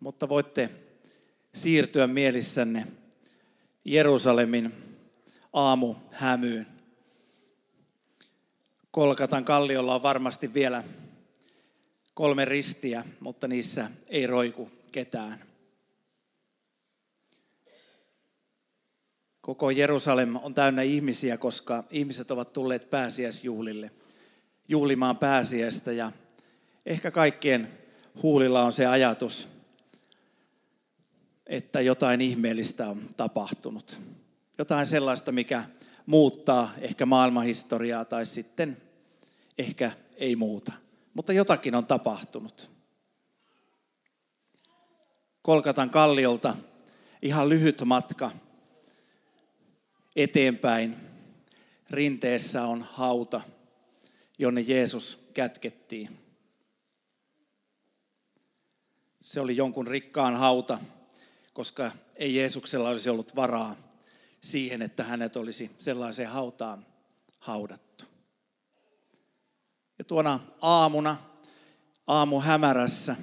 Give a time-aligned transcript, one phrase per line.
[0.00, 0.70] Mutta voitte
[1.54, 2.86] siirtyä mielissänne
[3.84, 4.72] Jerusalemin
[5.52, 6.66] aamuhämyyn.
[8.90, 10.84] Kolkatan kalliolla on varmasti vielä
[12.14, 15.44] kolme ristiä, mutta niissä ei roiku ketään.
[19.40, 23.90] Koko Jerusalem on täynnä ihmisiä, koska ihmiset ovat tulleet pääsiäisjuhlille,
[24.68, 26.12] juhlimaan pääsiäistä ja
[26.86, 27.78] ehkä kaikkien
[28.22, 29.48] huulilla on se ajatus,
[31.46, 34.00] että jotain ihmeellistä on tapahtunut.
[34.58, 35.64] Jotain sellaista, mikä
[36.06, 38.76] muuttaa ehkä maailmanhistoriaa tai sitten
[39.58, 40.72] ehkä ei muuta.
[41.14, 42.70] Mutta jotakin on tapahtunut.
[45.42, 46.56] Kolkatan kalliolta
[47.22, 48.30] ihan lyhyt matka
[50.16, 50.96] eteenpäin.
[51.90, 53.40] Rinteessä on hauta,
[54.38, 56.18] jonne Jeesus kätkettiin.
[59.20, 60.78] Se oli jonkun rikkaan hauta,
[61.54, 63.76] koska ei Jeesuksella olisi ollut varaa
[64.40, 66.86] siihen, että hänet olisi sellaiseen hautaan
[67.38, 68.04] haudattu.
[69.98, 71.16] Ja tuona aamuna,
[72.06, 73.16] aamu hämärässä,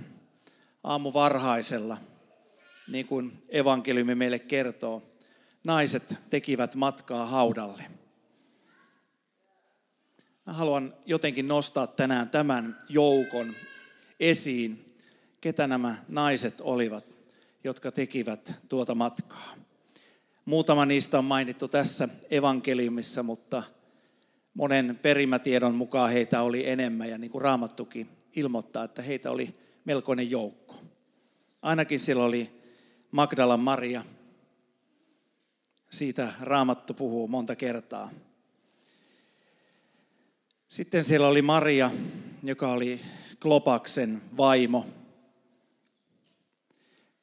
[0.83, 1.97] aamu varhaisella,
[2.88, 5.03] niin kuin evankeliumi meille kertoo,
[5.64, 7.83] naiset tekivät matkaa haudalle.
[10.45, 13.53] Mä haluan jotenkin nostaa tänään tämän joukon
[14.20, 14.95] esiin,
[15.42, 17.11] ketä nämä naiset olivat,
[17.64, 19.56] jotka tekivät tuota matkaa.
[20.45, 23.64] Muutama niistä on mainittu tässä evankeliumissa, mutta
[24.54, 29.54] monen perimätiedon mukaan heitä oli enemmän ja niin kuin Raamattukin ilmoittaa, että heitä oli
[29.86, 30.76] melkoinen joukko.
[31.62, 32.62] Ainakin siellä oli
[33.12, 34.04] Magdalan Maria.
[35.89, 38.09] Siitä Raamattu puhuu monta kertaa.
[40.70, 41.92] Sitten siellä oli Maria,
[42.44, 43.02] joka oli
[43.42, 44.86] Klopaksen vaimo.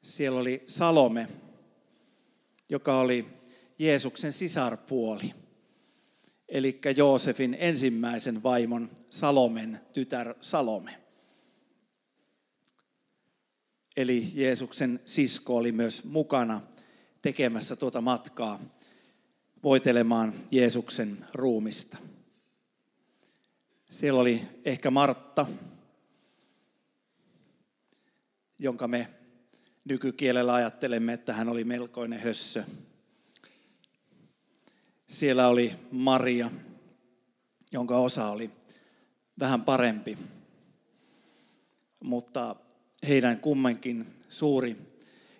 [0.09, 1.29] Siellä oli Salome,
[2.69, 3.27] joka oli
[3.79, 5.35] Jeesuksen sisarpuoli.
[6.49, 11.01] Eli Joosefin ensimmäisen vaimon Salomen tytär Salome.
[13.97, 16.61] Eli Jeesuksen sisko oli myös mukana
[17.23, 18.61] tekemässä tuota matkaa
[19.63, 21.97] voitelemaan Jeesuksen ruumista.
[23.91, 25.47] Siellä oli ehkä Martta,
[28.59, 29.18] jonka me
[29.85, 32.65] nykykielellä ajattelemme, että hän oli melkoinen hössö.
[35.09, 36.51] Siellä oli Maria,
[37.73, 38.51] jonka osa oli
[39.41, 40.19] vähän parempi.
[42.05, 42.57] Mutta
[43.09, 44.77] heidän kummankin suuri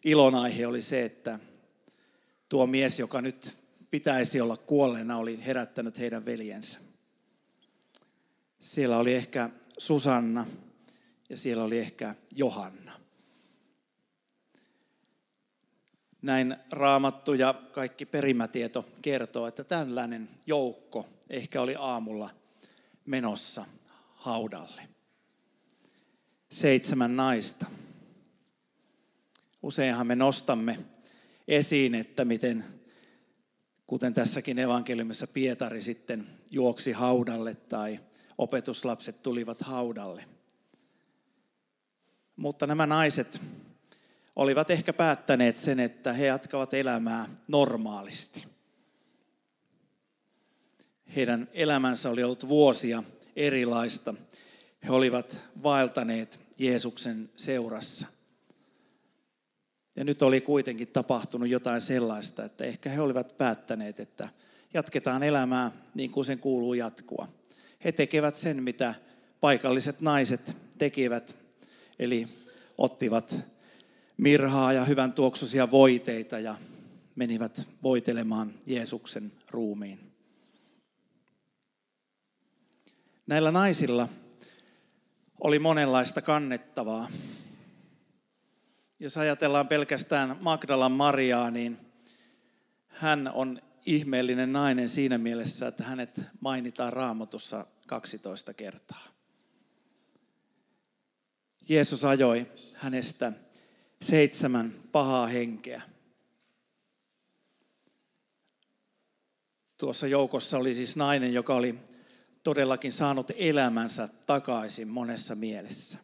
[0.05, 1.39] ilonaihe oli se, että
[2.49, 3.57] tuo mies, joka nyt
[3.91, 6.79] pitäisi olla kuolleena, oli herättänyt heidän veljensä.
[8.61, 10.47] Siellä oli ehkä Susanna
[11.31, 12.88] ja siellä oli ehkä Johanna.
[16.23, 22.31] Näin raamattu ja kaikki perimätieto kertoo, että tällainen joukko ehkä oli aamulla
[23.07, 23.67] menossa
[24.15, 24.89] haudalle.
[26.51, 27.67] Seitsemän naista.
[29.63, 30.79] Useinhan me nostamme
[31.49, 32.65] esiin, että miten,
[33.87, 38.01] kuten tässäkin evankeliumissa Pietari sitten juoksi haudalle tai
[38.39, 40.25] opetuslapset tulivat haudalle.
[42.37, 43.41] Mutta nämä naiset
[44.39, 48.47] olivat ehkä päättäneet sen, että he jatkavat elämää normaalisti.
[51.17, 53.03] Heidän elämänsä oli ollut vuosia
[53.37, 54.15] erilaista.
[54.85, 58.07] He olivat vaeltaneet Jeesuksen seurassa.
[59.97, 64.29] Ja nyt oli kuitenkin tapahtunut jotain sellaista, että ehkä he olivat päättäneet, että
[64.75, 67.29] jatketaan elämää niin kuin sen kuuluu jatkua.
[67.85, 68.95] He tekevät sen, mitä
[69.41, 71.37] paikalliset naiset tekivät,
[71.99, 72.29] eli
[72.79, 73.58] ottivat
[74.19, 76.55] mirhaa ja hyvän tuoksuisia voiteita ja
[77.15, 80.13] menivät voitelemaan Jeesuksen ruumiin.
[83.27, 84.09] Näillä naisilla
[85.41, 87.09] oli monenlaista kannettavaa.
[89.01, 91.79] Jos ajatellaan pelkästään Magdalan Mariaa, niin
[92.89, 99.05] hän on ihmeellinen nainen siinä mielessä, että hänet mainitaan raamatussa 12 kertaa.
[101.69, 103.33] Jeesus ajoi hänestä
[104.03, 105.83] seitsemän pahaa henkeä.
[109.79, 111.75] Tuossa joukossa oli siis nainen, joka oli
[112.43, 115.99] todellakin saanut elämänsä takaisin monessa mielessä.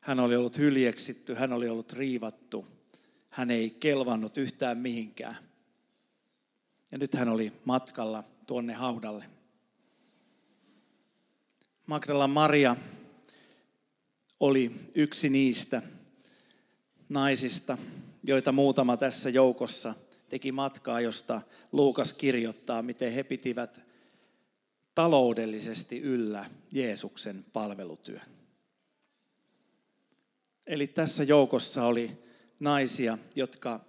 [0.00, 2.66] Hän oli ollut hyljeksitty, hän oli ollut riivattu,
[3.30, 5.36] hän ei kelvannut yhtään mihinkään.
[6.92, 9.24] Ja nyt hän oli matkalla tuonne haudalle.
[11.86, 12.76] Magdala Maria
[14.40, 15.82] oli yksi niistä,
[17.12, 17.78] naisista,
[18.24, 19.94] joita muutama tässä joukossa
[20.28, 21.40] teki matkaa, josta
[21.72, 23.80] Luukas kirjoittaa, miten he pitivät
[24.94, 28.22] taloudellisesti yllä Jeesuksen palvelutyön.
[30.66, 32.18] Eli tässä joukossa oli
[32.60, 33.80] naisia, jotka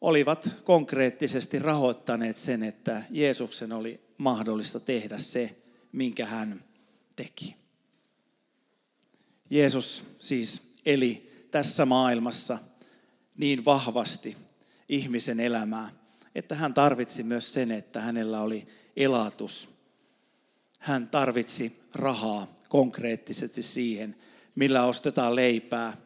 [0.00, 5.56] olivat konkreettisesti rahoittaneet sen, että Jeesuksen oli mahdollista tehdä se,
[5.92, 6.64] minkä hän
[7.16, 7.56] teki.
[9.50, 12.58] Jeesus siis eli tässä maailmassa
[13.36, 14.36] niin vahvasti
[14.88, 15.90] ihmisen elämää,
[16.34, 18.66] että hän tarvitsi myös sen, että hänellä oli
[18.96, 19.68] elatus.
[20.78, 24.16] Hän tarvitsi rahaa konkreettisesti siihen,
[24.54, 25.96] millä ostetaan leipää,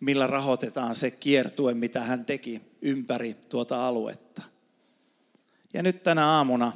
[0.00, 4.42] millä rahoitetaan se kiertue, mitä hän teki ympäri tuota aluetta.
[5.72, 6.72] Ja nyt tänä aamuna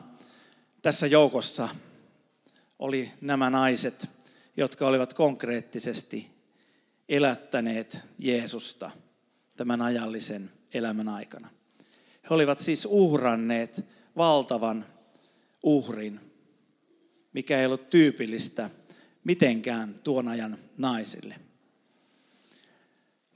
[0.82, 1.68] tässä joukossa
[2.78, 4.10] oli nämä naiset,
[4.56, 6.31] jotka olivat konkreettisesti
[7.08, 8.90] elättäneet Jeesusta
[9.56, 11.48] tämän ajallisen elämän aikana.
[12.30, 13.84] He olivat siis uhranneet
[14.16, 14.84] valtavan
[15.62, 16.20] uhrin,
[17.32, 18.70] mikä ei ollut tyypillistä
[19.24, 21.36] mitenkään tuon ajan naisille.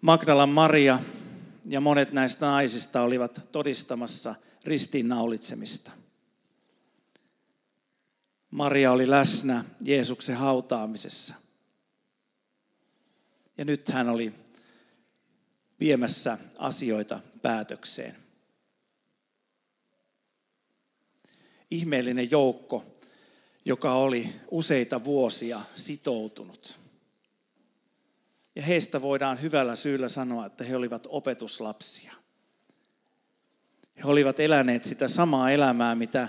[0.00, 0.98] Magdalan Maria
[1.68, 4.34] ja monet näistä naisista olivat todistamassa
[4.64, 5.90] ristiinnaulitsemista.
[8.50, 11.34] Maria oli läsnä Jeesuksen hautaamisessa.
[13.58, 14.34] Ja nyt hän oli
[15.80, 18.16] viemässä asioita päätökseen.
[21.70, 22.84] Ihmeellinen joukko,
[23.64, 26.78] joka oli useita vuosia sitoutunut.
[28.56, 32.12] Ja heistä voidaan hyvällä syyllä sanoa, että he olivat opetuslapsia.
[33.96, 36.28] He olivat eläneet sitä samaa elämää, mitä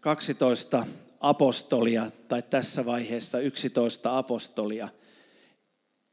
[0.00, 0.86] 12
[1.20, 4.88] apostolia, tai tässä vaiheessa 11 apostolia.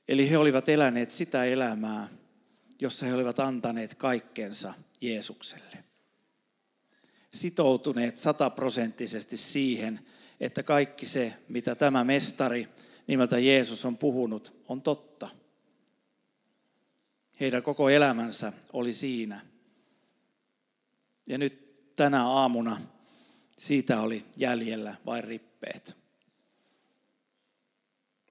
[0.08, 2.08] Eli he olivat eläneet sitä elämää,
[2.80, 5.84] jossa he olivat antaneet kaikkensa Jeesukselle.
[7.34, 10.00] Sitoutuneet sataprosenttisesti siihen,
[10.40, 12.68] että kaikki se, mitä tämä mestari
[13.08, 15.30] nimeltä Jeesus on puhunut, on totta.
[17.40, 19.42] Heidän koko elämänsä oli siinä.
[21.28, 21.66] Ja nyt
[21.96, 22.78] tänä aamuna
[23.60, 26.05] siitä oli jäljellä vain rippeet.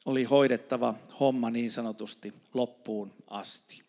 [0.05, 3.83] Oli hoidettava homma niin sanotusti loppuun asti.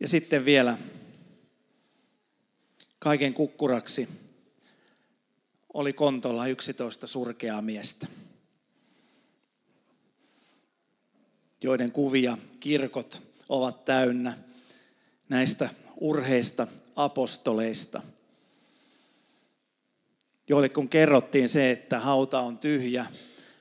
[0.00, 0.78] Ja sitten vielä
[2.98, 4.08] kaiken kukkuraksi
[5.74, 8.06] oli kontolla 11 surkeaa miestä,
[11.62, 14.36] joiden kuvia kirkot ovat täynnä
[15.28, 16.66] näistä urheista
[16.96, 18.02] apostoleista,
[20.48, 23.06] joille kun kerrottiin se, että hauta on tyhjä,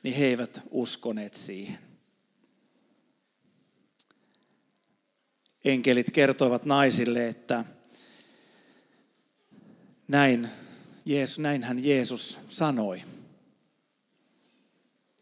[0.03, 1.79] niin he eivät uskoneet siihen.
[5.65, 7.65] Enkelit kertoivat naisille, että
[10.07, 10.49] näin,
[11.05, 13.01] Jeesus, näinhän Jeesus sanoi.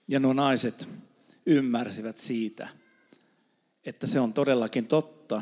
[0.08, 0.90] Ja nuo naiset
[1.46, 2.68] ymmärsivät siitä,
[3.86, 5.42] että se on todellakin totta,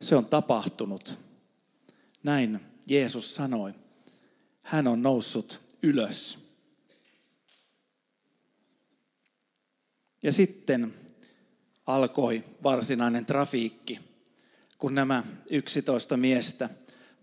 [0.00, 1.18] se on tapahtunut.
[2.22, 3.74] Näin Jeesus sanoi.
[4.68, 6.38] Hän on noussut ylös.
[10.22, 10.94] Ja sitten
[11.86, 14.00] alkoi varsinainen trafiikki,
[14.78, 16.68] kun nämä 11 miestä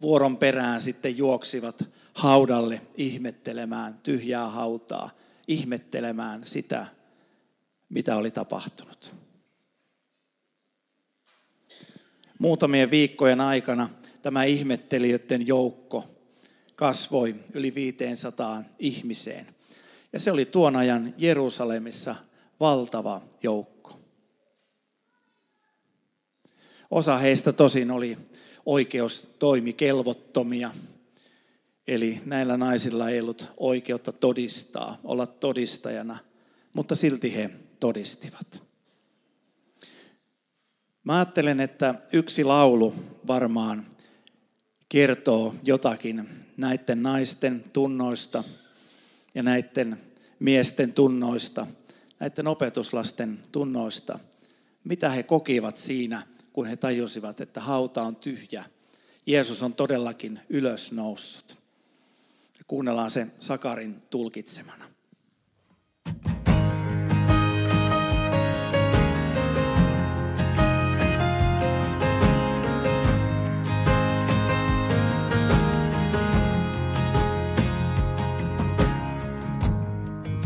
[0.02, 5.10] vuoron perään sitten juoksivat haudalle ihmettelemään tyhjää hautaa,
[5.48, 6.86] ihmettelemään sitä,
[7.90, 9.14] mitä oli tapahtunut.
[12.40, 13.90] Muutamien viikkojen aikana
[14.22, 16.15] tämä ihmettelijöiden joukko
[16.76, 19.48] kasvoi yli 500 ihmiseen.
[20.14, 22.16] Ja se oli tuon ajan Jerusalemissa
[22.60, 24.00] valtava joukko.
[26.92, 28.18] Osa heistä tosin oli
[28.66, 30.72] oikeustoimikelvottomia,
[31.88, 36.18] eli näillä naisilla ei ollut oikeutta todistaa, olla todistajana,
[36.74, 38.64] mutta silti he todistivat.
[41.04, 42.96] Mä ajattelen, että yksi laulu
[43.28, 43.86] varmaan
[44.90, 48.44] kertoo jotakin näiden naisten tunnoista
[49.36, 49.98] ja näiden
[50.40, 51.68] miesten tunnoista,
[52.20, 54.20] näiden opetuslasten tunnoista,
[54.84, 56.22] mitä he kokivat siinä,
[56.54, 58.66] kun he tajusivat, että hauta on tyhjä.
[59.26, 61.58] Jeesus on todellakin ylös noussut.
[62.68, 64.86] Kuunnellaan se Sakarin tulkitsemana.
[66.06, 66.35] Vaikka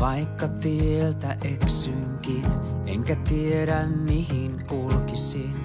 [0.10, 2.46] Vaikka tieltä eksynkin,
[2.86, 5.56] enkä tiedä mihin kulkisin,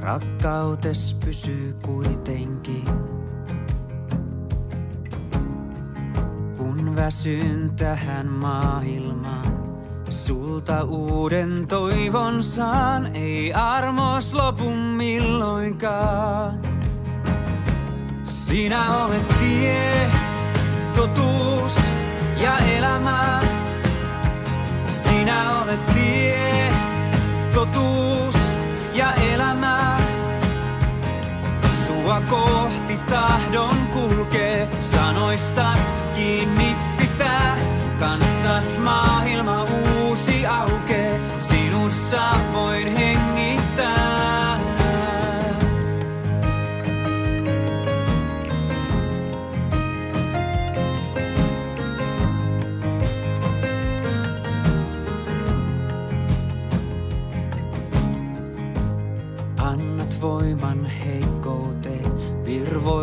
[0.00, 2.84] rakkautes pysyy kuitenkin.
[6.58, 9.44] Kun väsyn tähän maailmaan,
[10.08, 16.60] sulta uuden toivon saan, ei armos lopu milloinkaan.
[18.22, 20.10] Sinä olet tie,
[20.96, 21.76] totuus
[22.42, 23.54] ja elämä.
[25.24, 26.72] Sinä olet tie,
[27.54, 28.34] totuus
[28.94, 29.98] ja elämä.
[31.86, 35.78] Sua kohti tahdon kulkee, sanoistas
[36.14, 37.56] kiinni pitää.
[37.98, 43.63] Kanssas maailma uusi aukee, sinussa voin hengittää.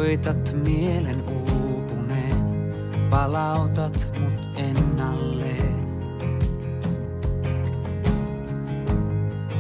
[0.02, 2.74] Virvoitat mielen uupuneen,
[3.10, 5.88] palautat mut ennalleen.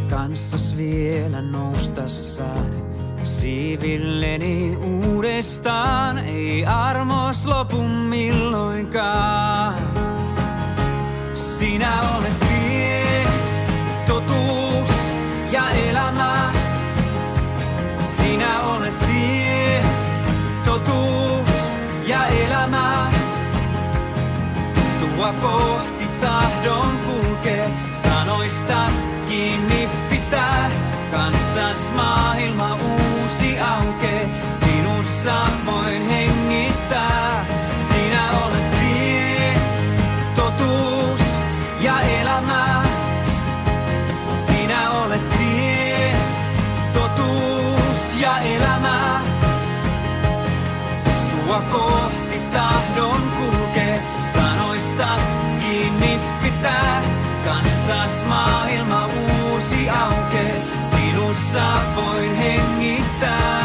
[0.09, 2.71] Kanssas vielä nousta saan,
[3.23, 9.83] siivilleni uudestaan, ei armos lopu milloinkaan.
[11.33, 12.50] Sinä olet
[25.21, 30.71] Sua kohti tahdon kulkee, sanoistas kiinni pitää.
[31.11, 37.45] Kanssas maailma uusi aukee, sinussa voin hengittää.
[37.89, 39.53] Sinä olet tie,
[40.35, 41.21] totuus
[41.79, 42.85] ja elämä.
[44.47, 46.15] Sinä olet tie,
[46.93, 49.21] totuus ja elämä.
[51.29, 53.20] Sua kohti tahdon
[57.91, 63.60] Kanssas maailma uusi aukee, sinussa voin hengittää.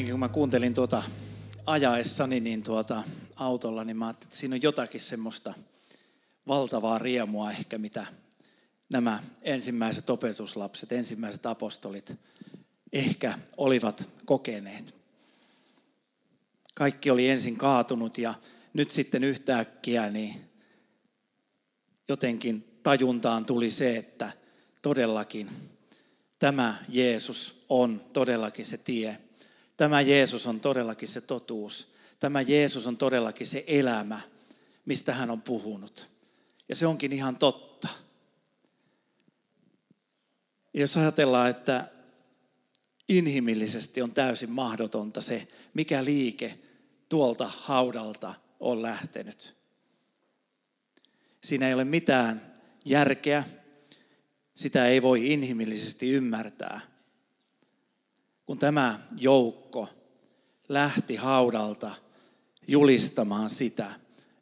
[0.00, 1.02] Jotenkin kun mä kuuntelin tuota
[1.66, 3.02] ajaessani niin tuota
[3.36, 5.54] autolla, niin mä ajattelin, että siinä on jotakin semmoista
[6.46, 8.06] valtavaa riemua ehkä, mitä
[8.88, 12.12] nämä ensimmäiset opetuslapset, ensimmäiset apostolit
[12.92, 14.94] ehkä olivat kokeneet.
[16.74, 18.34] Kaikki oli ensin kaatunut ja
[18.74, 20.34] nyt sitten yhtäkkiä niin
[22.08, 24.32] jotenkin tajuntaan tuli se, että
[24.82, 25.50] todellakin
[26.38, 29.18] tämä Jeesus on todellakin se tie.
[29.80, 31.94] Tämä Jeesus on todellakin se totuus.
[32.18, 34.20] Tämä Jeesus on todellakin se elämä,
[34.84, 36.08] mistä hän on puhunut.
[36.68, 37.88] Ja se onkin ihan totta.
[40.74, 41.88] Jos ajatellaan, että
[43.08, 46.58] inhimillisesti on täysin mahdotonta se, mikä liike
[47.08, 49.54] tuolta haudalta on lähtenyt.
[51.44, 53.44] Siinä ei ole mitään järkeä,
[54.54, 56.89] sitä ei voi inhimillisesti ymmärtää.
[58.50, 59.88] Kun tämä joukko
[60.68, 61.90] lähti haudalta
[62.68, 63.90] julistamaan sitä,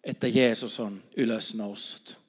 [0.04, 2.20] että Jeesus on ylösnoussut.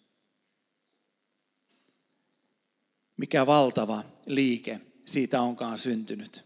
[3.17, 6.45] Mikä valtava liike siitä onkaan syntynyt.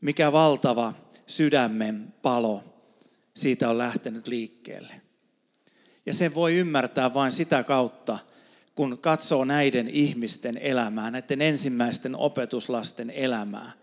[0.00, 0.94] Mikä valtava
[1.26, 2.64] sydämen palo
[3.36, 5.00] siitä on lähtenyt liikkeelle.
[6.06, 8.18] Ja sen voi ymmärtää vain sitä kautta,
[8.74, 13.81] kun katsoo näiden ihmisten elämää, näiden ensimmäisten opetuslasten elämää,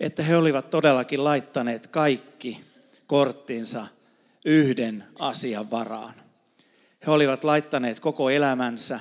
[0.00, 2.64] että he olivat todellakin laittaneet kaikki
[3.06, 3.86] korttinsa
[4.44, 6.14] yhden asian varaan.
[7.06, 9.00] He olivat laittaneet koko elämänsä,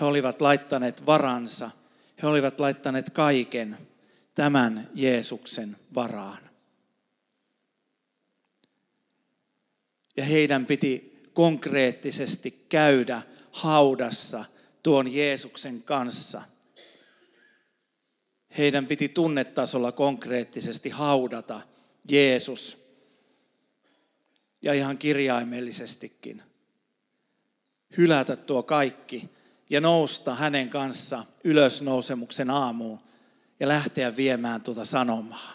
[0.00, 1.70] he olivat laittaneet varansa,
[2.22, 3.78] he olivat laittaneet kaiken
[4.34, 6.38] tämän Jeesuksen varaan.
[10.16, 14.44] Ja heidän piti konkreettisesti käydä haudassa
[14.82, 16.42] tuon Jeesuksen kanssa.
[18.58, 21.60] Heidän piti tunnetasolla konkreettisesti haudata
[22.08, 22.86] Jeesus.
[24.62, 26.42] Ja ihan kirjaimellisestikin
[27.96, 29.30] hylätä tuo kaikki
[29.70, 32.98] ja nousta hänen kanssa ylösnousemuksen aamuun
[33.60, 35.52] ja lähteä viemään tuota sanomaa.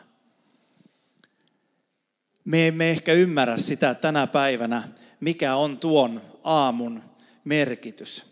[2.46, 4.84] Me emme ehkä ymmärrä sitä tänä päivänä,
[5.20, 7.04] mikä on tuon aamun
[7.46, 8.31] merkitys.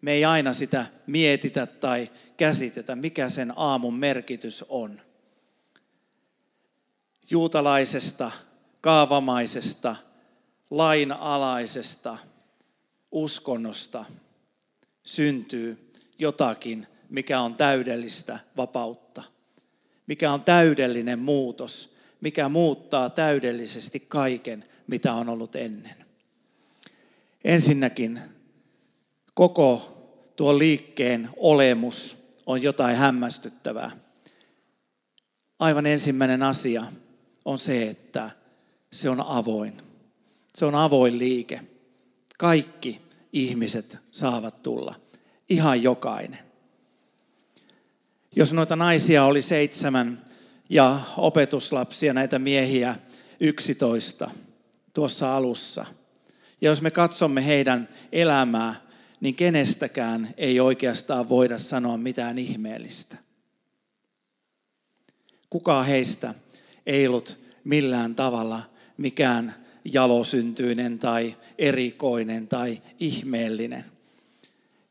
[0.00, 5.00] Me ei aina sitä mietitä tai käsitetä, mikä sen aamun merkitys on.
[7.30, 8.30] Juutalaisesta,
[8.80, 9.96] kaavamaisesta,
[10.70, 12.18] lainalaisesta
[13.12, 14.04] uskonnosta
[15.02, 19.22] syntyy jotakin, mikä on täydellistä vapautta,
[20.06, 26.06] mikä on täydellinen muutos, mikä muuttaa täydellisesti kaiken, mitä on ollut ennen.
[27.44, 28.20] Ensinnäkin
[29.34, 29.96] koko
[30.36, 33.90] tuo liikkeen olemus on jotain hämmästyttävää.
[35.58, 36.84] Aivan ensimmäinen asia
[37.44, 38.30] on se, että
[38.92, 39.72] se on avoin.
[40.54, 41.60] Se on avoin liike.
[42.38, 43.00] Kaikki
[43.32, 44.94] ihmiset saavat tulla.
[45.48, 46.38] Ihan jokainen.
[48.36, 50.24] Jos noita naisia oli seitsemän
[50.68, 52.96] ja opetuslapsia, näitä miehiä
[53.40, 54.30] yksitoista
[54.94, 55.86] tuossa alussa.
[56.60, 58.74] Ja jos me katsomme heidän elämää,
[59.20, 63.16] niin kenestäkään ei oikeastaan voida sanoa mitään ihmeellistä.
[65.50, 66.34] Kukaan heistä
[66.86, 68.62] ei ollut millään tavalla
[68.96, 73.84] mikään jalosyntyinen tai erikoinen tai ihmeellinen.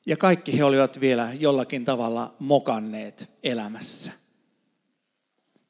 [0.05, 4.11] Ja kaikki he olivat vielä jollakin tavalla mokanneet elämässä.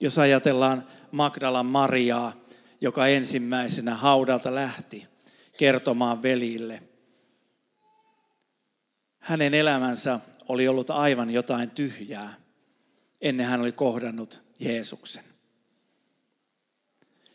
[0.01, 2.34] Jos ajatellaan Magdalan Mariaa,
[2.82, 5.08] joka ensimmäisenä haudalta lähti
[5.58, 6.88] kertomaan velille.
[9.29, 12.33] Hänen elämänsä oli ollut aivan jotain tyhjää
[13.21, 15.24] ennen hän oli kohdannut Jeesuksen.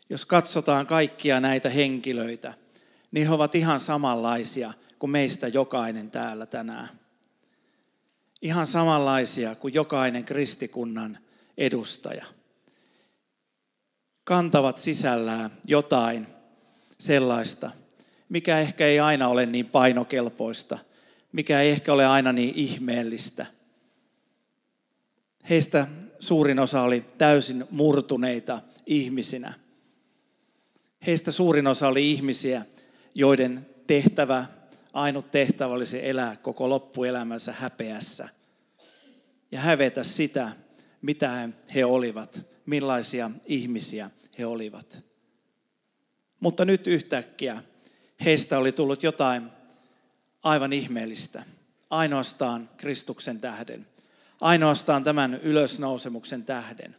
[0.09, 2.53] Jos katsotaan kaikkia näitä henkilöitä,
[3.11, 6.89] niin he ovat ihan samanlaisia kuin meistä jokainen täällä tänään.
[8.41, 11.17] Ihan samanlaisia kuin jokainen kristikunnan
[11.57, 12.25] edustaja.
[14.23, 16.27] Kantavat sisällään jotain
[16.99, 17.71] sellaista,
[18.29, 20.79] mikä ehkä ei aina ole niin painokelpoista,
[21.35, 23.45] mikä ei ehkä ole aina niin ihmeellistä.
[25.49, 25.87] Heistä
[26.19, 29.53] suurin osa oli täysin murtuneita ihmisinä–
[31.05, 32.65] Heistä suurin osa oli ihmisiä,
[33.15, 34.45] joiden tehtävä,
[34.93, 38.29] ainut tehtävä olisi elää koko loppuelämänsä häpeässä
[39.51, 40.51] ja hävetä sitä,
[41.01, 44.97] mitä he olivat, millaisia ihmisiä he olivat.
[46.39, 47.63] Mutta nyt yhtäkkiä
[48.25, 49.43] heistä oli tullut jotain
[50.45, 51.43] aivan ihmeellistä.
[51.89, 53.87] Ainoastaan Kristuksen tähden.
[54.41, 56.95] Ainoastaan tämän ylösnousemuksen tähden.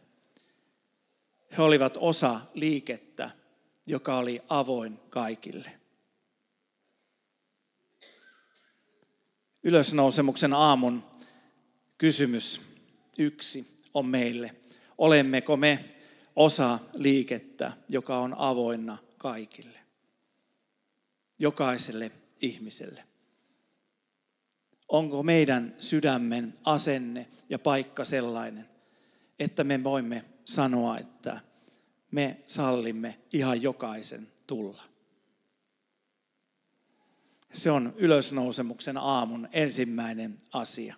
[1.57, 3.31] He olivat osa liikettä,
[3.85, 5.71] joka oli avoin kaikille.
[9.63, 11.03] Ylösnousemuksen aamun
[11.97, 12.61] kysymys
[13.17, 14.55] yksi on meille.
[14.97, 15.85] Olemmeko me
[16.35, 19.79] osa liikettä, joka on avoinna kaikille?
[21.39, 23.06] Jokaiselle ihmiselle.
[24.89, 28.69] Onko meidän sydämen asenne ja paikka sellainen,
[29.39, 31.39] että me voimme sanoa, että
[32.11, 34.83] me sallimme ihan jokaisen tulla.
[37.53, 40.95] Se on ylösnousemuksen aamun ensimmäinen asia.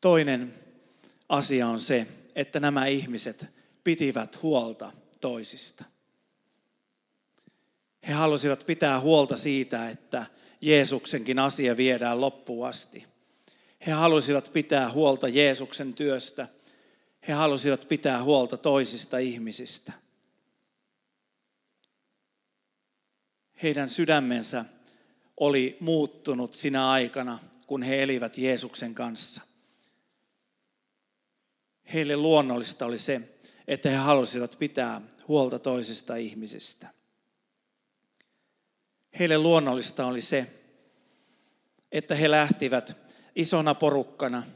[0.00, 0.54] Toinen
[1.28, 3.46] asia on se, että nämä ihmiset
[3.84, 5.84] pitivät huolta toisista.
[8.08, 10.26] He halusivat pitää huolta siitä, että
[10.60, 13.06] Jeesuksenkin asia viedään loppuun asti.
[13.86, 16.48] He halusivat pitää huolta Jeesuksen työstä
[17.28, 19.92] he halusivat pitää huolta toisista ihmisistä.
[23.62, 24.64] Heidän sydämensä
[25.36, 29.42] oli muuttunut sinä aikana, kun he elivät Jeesuksen kanssa.
[31.94, 33.20] Heille luonnollista oli se,
[33.68, 36.88] että he halusivat pitää huolta toisista ihmisistä.
[39.18, 40.46] Heille luonnollista oli se,
[41.92, 42.96] että he lähtivät
[43.34, 44.42] isona porukkana–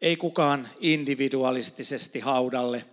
[0.00, 2.84] ei kukaan individualistisesti haudalle,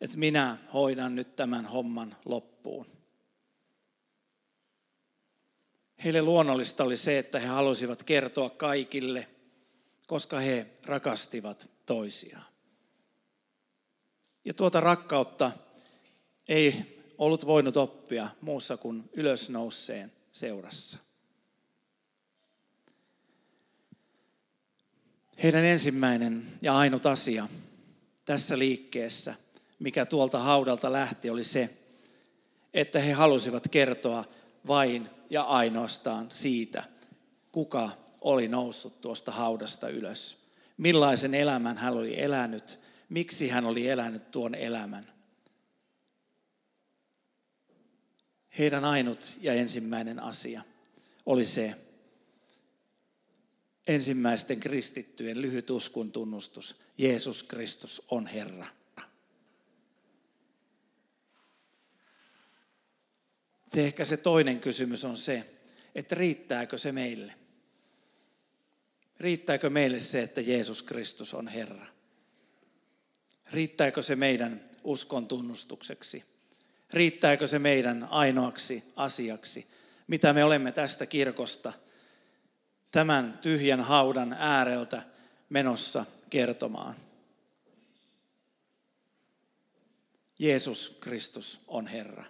[0.00, 2.86] että minä hoidan nyt tämän homman loppuun.
[6.04, 9.28] Heille luonnollista oli se, että he halusivat kertoa kaikille,
[10.06, 12.46] koska he rakastivat toisiaan.
[14.44, 15.52] Ja tuota rakkautta
[16.48, 20.98] ei ollut voinut oppia muussa kuin ylösnouseen seurassa.
[25.42, 27.48] Heidän ensimmäinen ja ainut asia
[28.24, 29.34] tässä liikkeessä,
[29.78, 31.70] mikä tuolta haudalta lähti, oli se,
[32.74, 34.24] että he halusivat kertoa
[34.66, 36.84] vain ja ainoastaan siitä,
[37.52, 40.38] kuka oli noussut tuosta haudasta ylös.
[40.76, 42.78] Millaisen elämän hän oli elänyt,
[43.08, 45.19] miksi hän oli elänyt tuon elämän.
[48.58, 50.62] Heidän ainut ja ensimmäinen asia
[51.26, 51.74] oli se,
[53.86, 58.66] ensimmäisten kristittyjen lyhyt uskon tunnustus, Jeesus Kristus on Herra.
[63.76, 65.50] Ehkä se toinen kysymys on se,
[65.94, 67.34] että riittääkö se meille?
[69.20, 71.86] Riittääkö meille se, että Jeesus Kristus on Herra?
[73.50, 76.29] Riittääkö se meidän uskon tunnustukseksi?
[76.92, 79.66] Riittääkö se meidän ainoaksi asiaksi,
[80.06, 81.72] mitä me olemme tästä kirkosta
[82.90, 85.02] tämän tyhjän haudan ääreltä
[85.48, 86.94] menossa kertomaan?
[90.38, 92.24] Jeesus Kristus on Herra.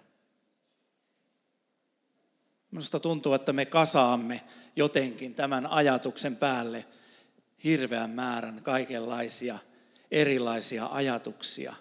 [2.71, 4.41] Minusta tuntuu, että me kasaamme
[4.75, 6.85] jotenkin tämän ajatuksen päälle
[7.63, 9.59] hirveän määrän kaikenlaisia
[10.11, 11.75] erilaisia ajatuksia.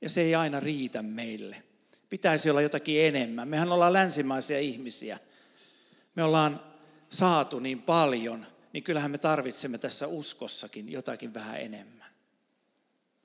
[0.00, 1.62] Ja se ei aina riitä meille.
[2.12, 3.48] Pitäisi olla jotakin enemmän.
[3.48, 5.18] Mehän ollaan länsimaisia ihmisiä.
[6.14, 6.60] Me ollaan
[7.10, 12.10] saatu niin paljon, niin kyllähän me tarvitsemme tässä uskossakin jotakin vähän enemmän.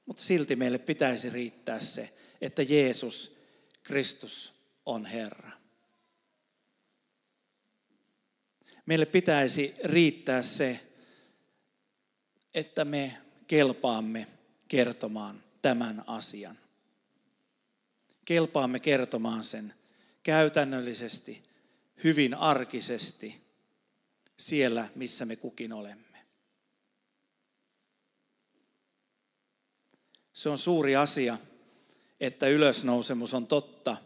[0.06, 3.38] Mutta silti meille pitäisi riittää se, että Jeesus
[3.84, 4.54] Kristus
[4.86, 5.52] on Herra.
[8.86, 10.80] Meille pitäisi riittää se,
[12.54, 14.28] että me kelpaamme
[14.68, 16.67] kertomaan tämän asian.
[18.28, 19.74] Kelpaamme kertomaan sen
[20.24, 21.44] käytännöllisesti,
[22.04, 23.42] hyvin arkisesti,
[24.38, 26.26] siellä missä me kukin olemme.
[30.34, 31.38] Se on suuri asia,
[32.20, 33.98] että ylösnousemus on totta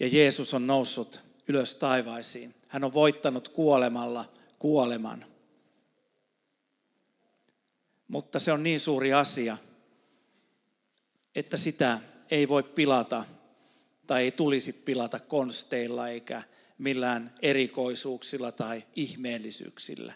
[0.00, 2.54] ja Jeesus on noussut ylös taivaisiin.
[2.68, 5.26] Hän on voittanut kuolemalla kuoleman.
[8.08, 9.56] Mutta se on niin suuri asia,
[11.34, 13.24] että sitä ei voi pilata
[14.06, 16.42] tai ei tulisi pilata konsteilla eikä
[16.78, 20.14] millään erikoisuuksilla tai ihmeellisyyksillä.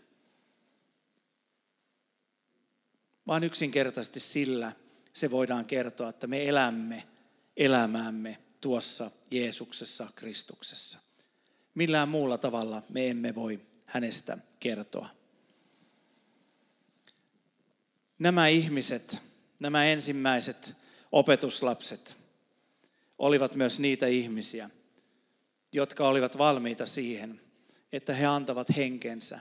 [3.26, 4.72] Vaan yksinkertaisesti sillä
[5.12, 7.06] se voidaan kertoa, että me elämme
[7.56, 10.98] elämäämme tuossa Jeesuksessa, Kristuksessa.
[11.74, 15.08] Millään muulla tavalla me emme voi hänestä kertoa.
[18.18, 19.18] Nämä ihmiset,
[19.60, 20.74] nämä ensimmäiset
[21.12, 22.16] opetuslapset
[23.18, 24.70] olivat myös niitä ihmisiä,
[25.72, 27.40] jotka olivat valmiita siihen,
[27.92, 29.40] että he antavat henkensä.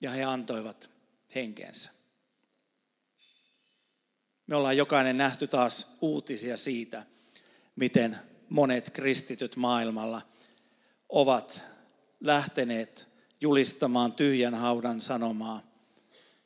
[0.00, 0.90] Ja he antoivat
[1.34, 1.90] henkensä.
[4.46, 7.06] Me ollaan jokainen nähty taas uutisia siitä,
[7.76, 10.22] miten monet kristityt maailmalla
[11.08, 11.62] ovat
[12.20, 13.08] lähteneet
[13.40, 15.62] julistamaan tyhjän haudan sanomaa.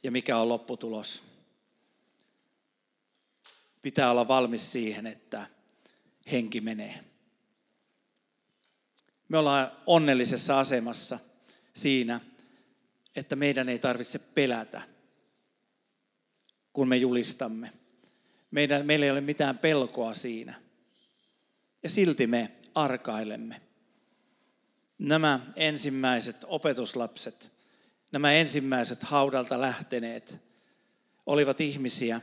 [0.02, 1.29] Ja mikä on lopputulos?
[3.82, 5.46] Pitää olla valmis siihen, että
[6.32, 7.04] henki menee.
[9.28, 11.18] Me ollaan onnellisessa asemassa
[11.74, 12.20] siinä,
[13.16, 14.82] että meidän ei tarvitse pelätä,
[16.72, 17.72] kun me julistamme.
[18.50, 20.54] Meidän, meillä ei ole mitään pelkoa siinä.
[21.82, 23.60] Ja silti me arkailemme.
[24.98, 27.52] Nämä ensimmäiset opetuslapset,
[28.12, 30.40] nämä ensimmäiset haudalta lähteneet,
[31.26, 32.20] olivat ihmisiä,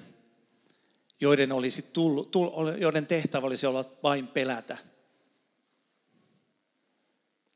[1.20, 2.36] joiden, olisi tullut,
[2.78, 4.78] joiden tehtävä olisi olla vain pelätä.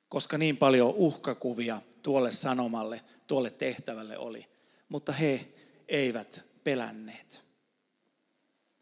[0.10, 4.46] Koska niin paljon uhkakuvia tuolle sanomalle, tuolle tehtävälle oli.
[4.90, 5.48] Mutta he
[5.88, 7.44] eivät pelänneet.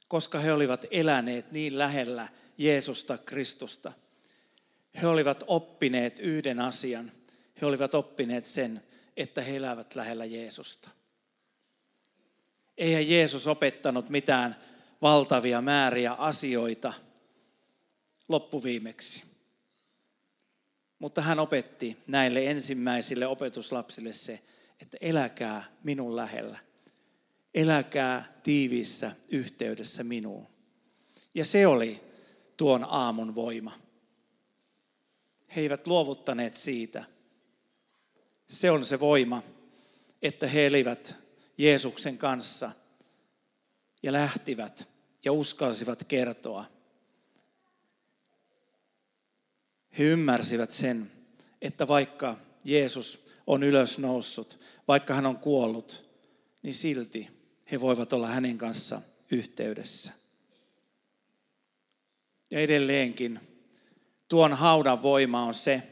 [0.08, 3.92] Koska he olivat eläneet niin lähellä Jeesusta Kristusta.
[5.02, 7.12] He olivat oppineet yhden asian.
[7.62, 8.84] He olivat oppineet sen,
[9.18, 10.90] että he elävät lähellä Jeesusta.
[12.80, 14.56] Eihän Jeesus opettanut mitään
[15.02, 16.94] valtavia määriä asioita
[18.28, 19.24] loppuviimeksi.
[21.00, 24.44] Mutta hän opetti näille ensimmäisille opetuslapsille se,
[24.82, 26.60] että eläkää minun lähellä.
[27.54, 30.48] Eläkää tiiviissä yhteydessä minuun.
[31.36, 32.02] Ja se oli
[32.58, 33.80] tuon aamun voima.
[35.56, 37.04] He eivät luovuttaneet siitä.
[38.50, 39.42] Se on se voima,
[40.22, 41.29] että he elivät
[41.60, 42.72] Jeesuksen kanssa
[44.04, 44.88] ja lähtivät
[45.26, 46.66] ja uskalsivat kertoa.
[49.98, 51.12] He ymmärsivät sen,
[51.62, 56.06] että vaikka Jeesus on ylösnoussut, vaikka hän on kuollut,
[56.64, 57.30] niin silti
[57.72, 60.12] he voivat olla hänen kanssa yhteydessä.
[62.52, 63.40] Ja edelleenkin
[64.28, 65.84] tuon haudan voima on se,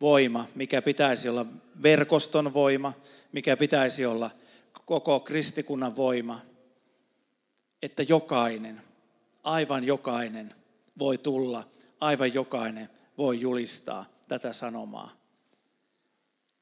[0.00, 1.46] voima, mikä pitäisi olla
[1.82, 2.92] verkoston voima,
[3.32, 4.30] mikä pitäisi olla
[4.86, 6.40] koko kristikunnan voima,
[7.82, 8.82] että jokainen,
[9.42, 10.54] aivan jokainen
[10.98, 11.68] voi tulla,
[12.00, 15.10] aivan jokainen voi julistaa tätä sanomaa.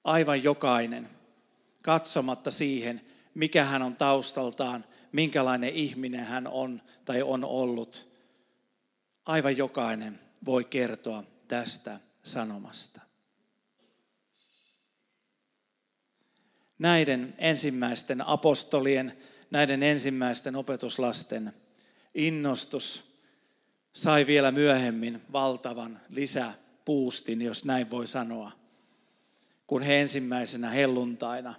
[0.04, 1.08] Aivan jokainen,
[1.82, 3.00] katsomatta siihen,
[3.34, 8.08] mikä hän on taustaltaan, minkälainen ihminen hän on tai on ollut.
[9.26, 13.03] Aivan jokainen voi kertoa tästä sanomasta.
[16.84, 19.12] Näiden ensimmäisten apostolien,
[19.50, 21.52] näiden ensimmäisten opetuslasten
[22.14, 23.04] innostus
[23.92, 28.52] sai vielä myöhemmin valtavan lisäpuustin, jos näin voi sanoa,
[29.66, 31.54] kun he ensimmäisenä helluntaina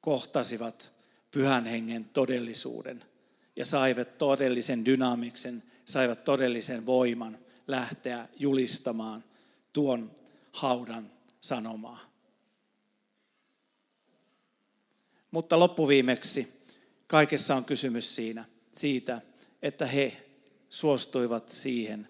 [0.00, 0.92] kohtasivat
[1.30, 3.04] pyhän hengen todellisuuden
[3.56, 9.24] ja saivat todellisen dynaamiksen, saivat todellisen voiman lähteä julistamaan
[9.72, 10.10] tuon
[10.52, 12.11] haudan sanomaa.
[15.32, 16.60] Mutta loppuviimeksi
[17.06, 18.44] kaikessa on kysymys siinä,
[18.76, 19.20] siitä,
[19.62, 20.16] että he
[20.68, 22.08] suostuivat siihen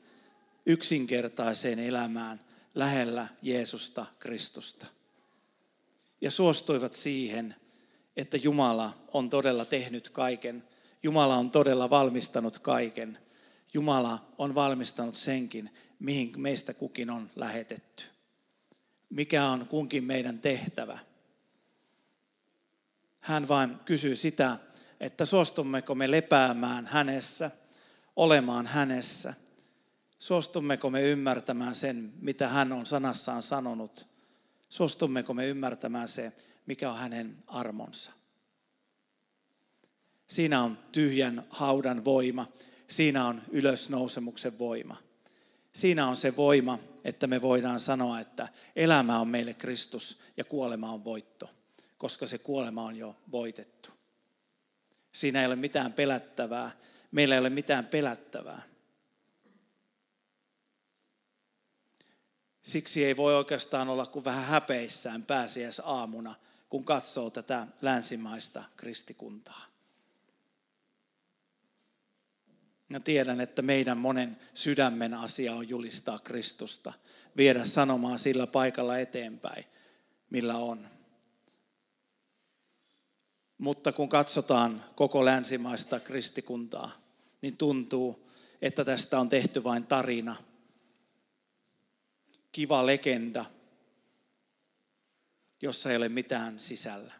[0.67, 2.41] yksinkertaiseen elämään
[2.75, 4.87] lähellä Jeesusta Kristusta.
[6.21, 7.55] Ja suostuivat siihen,
[8.17, 10.65] että Jumala on todella tehnyt kaiken.
[11.03, 13.19] Jumala on todella valmistanut kaiken.
[13.75, 18.05] Jumala on valmistanut senkin, mihin meistä kukin on lähetetty.
[19.11, 20.99] Mikä on kunkin meidän tehtävä.
[23.23, 24.59] Hän vain kysyy sitä,
[25.01, 27.51] että suostummeko me lepäämään hänessä,
[28.17, 29.35] olemaan hänessä.
[30.19, 34.07] Suostummeko me ymmärtämään sen, mitä hän on sanassaan sanonut.
[34.69, 36.33] Suostummeko me ymmärtämään se,
[36.67, 38.13] mikä on hänen armonsa.
[40.27, 42.47] Siinä on tyhjän haudan voima,
[42.89, 44.97] siinä on ylösnousemuksen voima.
[45.73, 50.93] Siinä on se voima, että me voidaan sanoa, että elämä on meille Kristus ja kuolema
[50.93, 51.51] on voitto,
[52.03, 53.91] koska se kuolema on jo voitettu.
[55.13, 56.71] Siinä ei ole mitään pelättävää,
[57.11, 58.63] meillä ei ole mitään pelättävää.
[62.63, 65.25] Siksi ei voi oikeastaan olla kuin vähän häpeissään
[65.83, 66.35] aamuna,
[66.69, 69.67] kun katsoo tätä länsimaista kristikuntaa.
[72.91, 76.93] Ja tiedän, että meidän monen sydämen asia on julistaa Kristusta,
[77.37, 79.65] viedä sanomaa sillä paikalla eteenpäin,
[80.31, 81.02] millä on.
[83.63, 86.91] Mutta kun katsotaan koko länsimaista kristikuntaa,
[87.43, 88.29] niin tuntuu,
[88.63, 90.37] että tästä on tehty vain tarina.
[92.53, 93.45] Kiva legenda,
[95.61, 97.15] jossa ei ole mitään sisällä.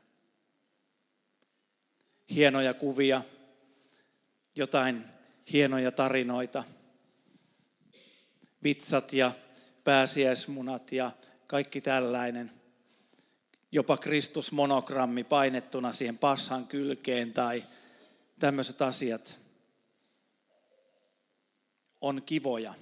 [2.31, 3.23] Hienoja kuvia,
[4.57, 5.05] jotain
[5.53, 6.65] hienoja tarinoita,
[8.63, 9.33] vitsat ja
[9.85, 11.11] pääsiäismunat ja
[11.47, 12.62] kaikki tällainen.
[13.73, 17.65] Jopa Kristus-monogrammi painettuna siihen passan kylkeen tai
[18.39, 19.39] tämmöiset asiat
[22.01, 22.75] on kivoja.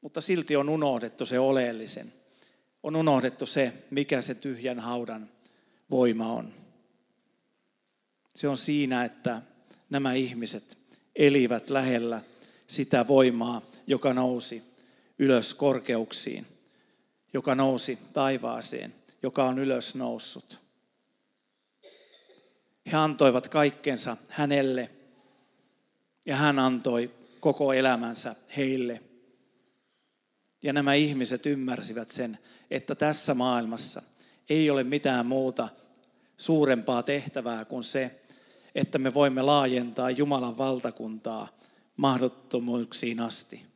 [0.00, 2.12] Mutta silti on unohdettu se oleellisen
[2.86, 5.30] on unohdettu se, mikä se tyhjän haudan
[5.90, 6.52] voima on.
[8.34, 9.42] Se on siinä, että
[9.90, 10.78] nämä ihmiset
[11.16, 12.22] elivät lähellä
[12.66, 14.62] sitä voimaa, joka nousi
[15.18, 16.46] ylös korkeuksiin,
[17.36, 20.60] joka nousi taivaaseen, joka on ylös noussut.
[22.92, 24.90] He antoivat kaikkensa hänelle
[26.26, 29.02] ja hän antoi koko elämänsä heille.
[30.62, 32.38] Ja nämä ihmiset ymmärsivät sen,
[32.70, 34.02] että tässä maailmassa
[34.48, 35.68] ei ole mitään muuta
[36.36, 38.20] suurempaa tehtävää kuin se,
[38.74, 41.48] että me voimme laajentaa Jumalan valtakuntaa
[41.96, 43.66] mahdottomuuksiin asti.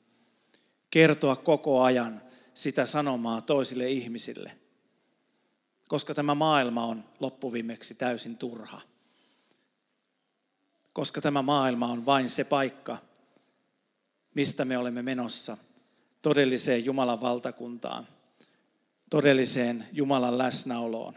[0.91, 2.30] Kertoa koko ajan
[2.61, 4.57] sitä sanomaa toisille ihmisille,
[5.89, 8.81] koska tämä maailma on loppuviimeksi täysin turha.
[10.93, 12.97] Koska tämä maailma on vain se paikka,
[14.35, 15.57] mistä me olemme menossa
[16.23, 18.07] todelliseen Jumalan valtakuntaan–
[19.11, 21.15] todelliseen Jumalan läsnäoloon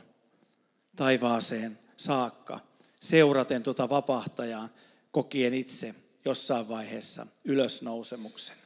[0.95, 2.59] taivaaseen saakka,
[3.01, 4.69] seuraten tuota vapahtajaa,
[5.11, 8.62] kokien itse jossain vaiheessa ylösnousemuksen.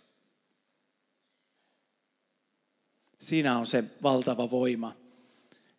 [3.19, 4.93] Siinä on se valtava voima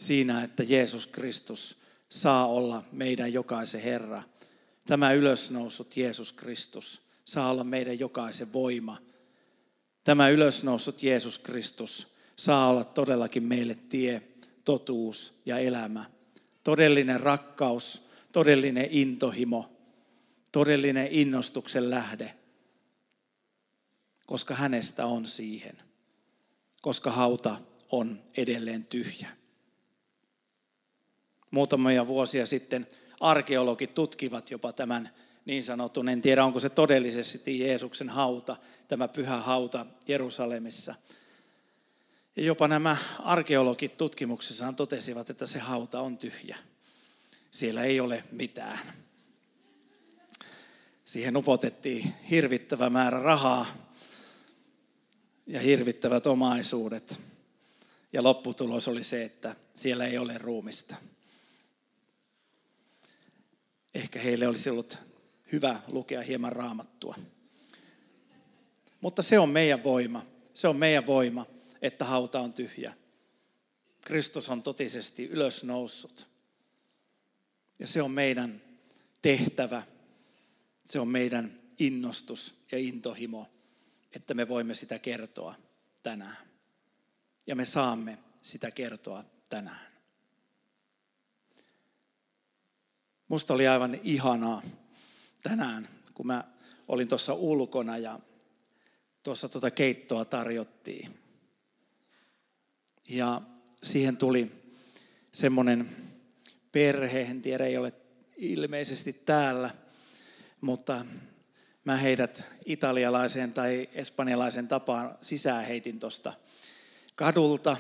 [0.01, 1.77] siinä, että Jeesus Kristus
[2.09, 4.23] saa olla meidän jokaisen Herra.
[4.87, 8.99] Tämä ylösnousut Jeesus Kristus saa olla meidän jokaisen voima.
[10.05, 14.23] Tämä ylösnousut Jeesus Kristus saa olla todellakin meille tie,
[14.65, 16.05] totuus ja elämä.
[16.65, 19.71] Todellinen rakkaus, todellinen intohimo,
[20.53, 22.35] todellinen innostuksen lähde.
[24.27, 25.88] koska hänestä on siihen,
[26.89, 27.57] koska hauta
[27.91, 29.29] on edelleen tyhjä.
[31.51, 32.87] Muutamia vuosia sitten
[33.21, 35.11] arkeologit tutkivat jopa tämän
[35.45, 38.57] niin sanotun, en tiedä onko se todellisesti Jeesuksen hauta,
[38.89, 40.95] tämä pyhä hauta Jerusalemissa.
[42.37, 46.59] Ja jopa nämä arkeologit tutkimuksessaan totesivat, että se hauta on tyhjä.
[47.51, 48.79] Siellä ei ole mitään.
[51.05, 53.88] Siihen upotettiin hirvittävä määrä rahaa
[55.49, 57.21] ja hirvittävät omaisuudet.
[58.13, 60.97] Ja lopputulos oli se, että siellä ei ole ruumista.
[63.95, 64.99] Ehkä heille olisi ollut
[65.53, 67.15] hyvä lukea hieman raamattua.
[69.01, 70.27] Mutta se on meidän voima.
[70.55, 71.47] Se on meidän voima,
[71.83, 72.95] että hauta on tyhjä.
[74.01, 76.29] Kristus on totisesti ylösnoussut.
[77.79, 78.63] Ja se on meidän
[79.23, 79.83] tehtävä.
[80.85, 83.47] Se on meidän innostus ja intohimo,
[84.13, 85.55] että me voimme sitä kertoa
[86.03, 86.37] tänään.
[87.47, 89.89] Ja me saamme sitä kertoa tänään.
[93.29, 94.63] Musta oli aivan ihanaa
[95.43, 96.45] tänään, kun mä
[96.89, 98.21] olin tuossa ulkona ja
[99.23, 101.19] tuossa tuota keittoa tarjottiin.
[103.09, 103.43] Ja
[103.83, 104.53] siihen tuli
[105.33, 105.89] semmoinen
[106.73, 107.93] perhe, en tiedä, ei ole
[108.37, 109.71] ilmeisesti täällä,
[110.61, 111.05] mutta
[111.89, 116.33] mä heidät italialaiseen tai espanjalaisen tapaan sisään heitin tuosta
[117.15, 117.77] kadulta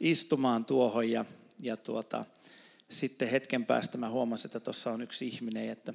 [0.00, 1.24] istumaan tuohon ja,
[1.60, 2.24] ja tuota,
[2.90, 5.94] sitten hetken päästä mä huomasin, että tuossa on yksi ihminen, että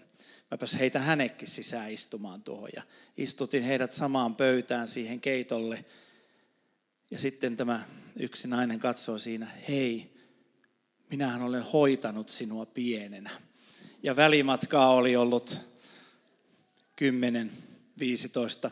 [0.52, 2.70] mäpäs heitä hänekin sisään istumaan tuohon.
[2.76, 2.84] Ja
[3.18, 5.86] istutin heidät samaan pöytään siihen keitolle.
[7.12, 7.82] Ja sitten tämä
[8.16, 10.14] yksi nainen katsoo siinä, hei,
[11.10, 13.30] minähän olen hoitanut sinua pienenä.
[14.04, 15.79] Ja välimatkaa oli ollut
[17.00, 17.52] 10,
[18.00, 18.72] 15,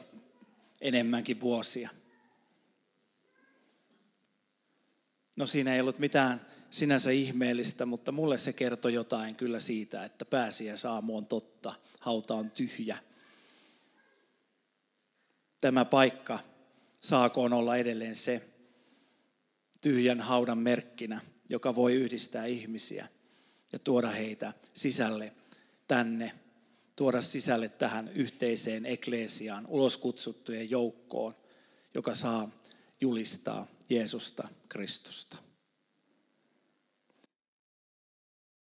[0.82, 1.90] enemmänkin vuosia.
[5.38, 10.26] No siinä ei ollut mitään sinänsä ihmeellistä, mutta mulle se kertoi jotain kyllä siitä, että
[10.26, 12.98] pääsiä saamu on totta, hauta on tyhjä.
[15.62, 16.40] Tämä paikka
[17.02, 18.50] saakoon olla edelleen se
[19.82, 23.08] tyhjän haudan merkkinä, joka voi yhdistää ihmisiä
[23.72, 25.34] ja tuoda heitä sisälle
[25.88, 26.46] tänne,
[26.97, 31.36] tuoda sisälle tähän yhteiseen ekleesiaan, uloskutsuttujen joukkoon,
[31.93, 32.49] joka saa
[33.01, 35.38] julistaa Jeesusta Kristusta.